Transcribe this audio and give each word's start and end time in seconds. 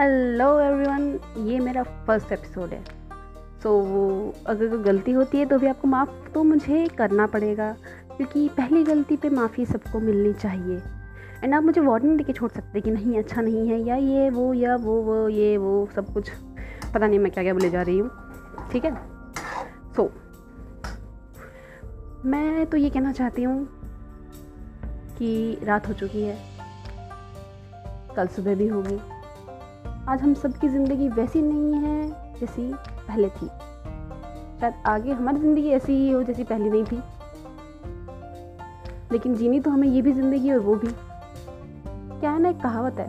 Hello 0.00 0.60
everyone 0.60 1.20
ये 1.46 1.58
मेरा 1.60 1.82
first 1.82 2.32
episode 2.32 2.70
है। 2.70 2.84
सो 3.62 3.70
so, 4.32 4.46
अगर 4.46 4.68
कोई 4.68 4.78
गलती 4.78 5.12
होती 5.12 5.38
है 5.38 5.46
तो 5.46 5.58
भी 5.58 5.66
आपको 5.66 5.88
माफ़ 5.88 6.10
तो 6.34 6.42
मुझे 6.44 6.88
करना 6.88 7.26
पड़ेगा 7.26 7.76
क्योंकि 8.16 8.48
पहली 8.48 8.84
गलती 8.84 9.16
पे 9.16 9.28
माफ़ी 9.28 9.66
सबको 9.66 10.00
मिलनी 10.00 10.32
चाहिए। 10.32 10.82
एंड 11.44 11.54
आप 11.54 11.62
मुझे 11.62 11.80
वार्निंग 11.80 12.18
देके 12.18 12.32
छोड़ 12.32 12.50
सकते 12.50 12.80
कि 12.80 12.90
नहीं 12.90 13.18
अच्छा 13.18 13.42
नहीं 13.42 13.68
है 13.68 13.80
या 13.80 13.96
ये 13.96 14.30
वो 14.30 14.54
या 14.54 14.76
वो 14.76 15.00
वो 15.02 15.28
ये 15.28 15.56
वो 15.56 15.88
सब 15.96 16.12
कुछ। 16.12 16.30
पता 16.94 17.06
नहीं 17.06 17.18
मैं 17.18 17.32
क्या 17.32 17.44
क्या 17.44 17.54
बोले 17.54 17.70
जा 17.70 17.82
रही 17.82 17.98
हूँ। 17.98 18.10
ठीक 18.72 18.84
है? 18.84 18.94
सो 19.96 20.02
so, 20.02 20.08
मैं 22.26 22.66
तो 22.66 22.76
ये 22.76 22.90
कहना 22.90 23.12
चाहती 23.12 23.42
हूँ 23.42 23.68
कि 25.18 25.58
रात 25.62 25.88
हो 25.88 25.92
चुकी 25.92 26.22
है। 26.22 26.38
कल 28.16 28.26
सुबह 28.26 28.54
भी 28.54 28.68
होगी। 28.68 29.15
आज 30.08 30.20
हम 30.22 30.34
सबकी 30.34 30.68
ज़िंदगी 30.68 31.08
वैसी 31.08 31.40
नहीं 31.42 31.74
है 31.74 32.08
जैसी 32.40 32.62
पहले 32.98 33.28
थी। 33.28 33.46
शायद 34.60 34.74
आगे 34.86 35.12
हमारी 35.12 35.38
ज़िंदगी 35.38 35.70
ऐसी 35.70 35.92
ही 35.92 36.10
हो 36.10 36.22
जैसी 36.22 36.44
पहले 36.44 36.70
नहीं 36.70 36.84
थी। 36.84 36.96
लेकिन 39.12 39.34
जीनी 39.34 39.60
तो 39.60 39.70
हमें 39.70 39.88
ये 39.88 40.02
भी 40.02 40.12
ज़िंदगी 40.12 40.52
और 40.52 40.58
वो 40.58 40.74
भी। 40.74 40.88
क्या 42.20 42.30
है 42.30 42.38
ना 42.38 42.48
एक 42.48 42.60
कहावत 42.60 42.98
है 42.98 43.06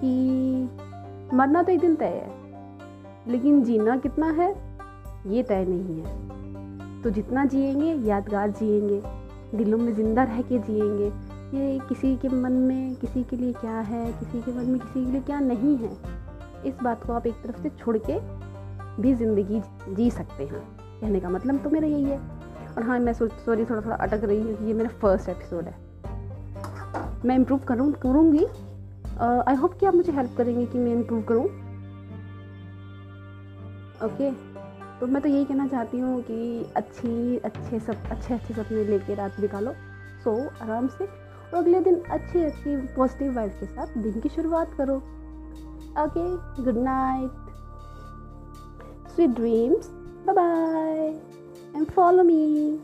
कि 0.00 1.36
मरना 1.36 1.62
तो 1.62 1.72
एक 1.72 1.80
दिन 1.80 1.94
तय 1.94 2.04
है, 2.04 2.30
लेकिन 3.28 3.62
जीना 3.64 3.96
कितना 3.96 4.30
है, 4.32 4.50
ये 5.26 5.42
तय 5.42 5.64
नहीं 5.68 6.00
है। 6.00 7.02
तो 7.02 7.10
जितना 7.10 7.44
जिएँगे, 7.44 7.92
यादगार 8.08 8.50
जिएँगे, 8.50 9.00
दिलों 9.54 9.78
में 9.78 9.92
ज़िंदा 9.94 10.22
रह 10.22 10.42
के 10.42 10.58
जिएँगे 10.58 11.10
ये 11.54 11.78
किसी 11.88 12.16
के 12.16 12.28
मन 12.28 12.52
में, 12.52 12.94
किसी 12.94 13.22
के 13.24 13.36
लिए 13.36 13.52
क्या 13.52 13.78
है, 13.80 14.04
किसी 14.12 14.40
के 14.42 14.52
मन 14.52 14.64
में, 14.64 14.78
किसी 14.80 15.04
के 15.04 15.10
लिए 15.10 15.20
क्या 15.20 15.40
नहीं 15.40 15.76
है, 15.76 15.90
इस 16.66 16.82
बात 16.82 17.04
को 17.04 17.12
आप 17.12 17.26
एक 17.26 17.34
तरफ़ 17.42 17.60
से 17.62 17.70
छोड़ 17.78 17.96
के 18.00 18.18
भी 19.02 19.14
ज़िंदगी 19.14 19.60
जी 19.94 20.10
सकते 20.10 20.44
हैं। 20.44 20.60
कहने 21.00 21.20
का 21.20 21.28
मतलब 21.28 21.62
तो 21.62 21.70
मेरा 21.70 21.88
यही 21.88 22.04
है। 22.04 22.18
और 22.68 22.82
हाँ 22.82 22.98
मैं 22.98 23.12
सॉरी 23.12 23.64
थोड़ा 23.64 23.80
थोड़ा 23.80 23.96
अटक 23.96 24.24
रही 24.24 24.40
हूँ 24.40 24.66
ये 24.66 24.74
मेरा 24.74 24.88
फ़र्स्ट 25.00 25.28
एपिसोड 25.28 25.64
है। 25.64 25.74
मैं 27.24 27.34
इम्प्रूव 27.36 27.60
करूँ, 27.68 27.92
करूँगी। 27.92 28.44
आई 29.48 29.54
होप 29.54 29.78
कि 29.80 29.86
आप 29.86 29.94
मुझे 29.94 30.12
हेल्प 30.12 30.34
करेंगे 30.36 30.66
कि 30.66 30.78
मैं 30.78 30.92
इम्प्रूव 30.92 31.22
करूँ। 31.22 31.44
ओके 34.04 34.30
तो 35.00 35.06
मैं 35.06 35.22
तो 35.22 35.28
यही 35.28 35.44
कहना 35.44 35.66
चाहती 35.68 35.98
हूँ 35.98 36.20
कि 36.22 36.72
अच्छी, 36.76 37.36
अच्छे 37.38 37.78
सब 37.80 38.08
अच्छे 38.10 38.34
अच्छे 38.34 38.54
सपने 38.54 38.84
लेके 38.84 39.14
रात 39.14 39.40
निकालो 39.40 39.72
सो 40.24 40.36
आराम 40.62 40.86
से 40.88 41.08
और 41.52 41.58
अगले 41.58 41.80
दिन 41.80 42.00
अच्छी 42.10 42.42
अच्छी 42.44 42.76
पॉजिटिव 42.96 43.34
वाइब 43.36 43.50
के 43.60 43.66
साथ 43.66 43.98
दिन 43.98 44.20
की 44.20 44.28
शुरुआत 44.28 44.74
करो। 44.78 44.96
Okay 46.02 46.24
good 46.62 46.78
night 46.84 47.44
sweet 49.14 49.30
dreams 49.36 49.88
bye 50.26 50.34
bye 50.34 51.06
and 51.76 51.86
follow 51.90 52.22
me 52.22 52.78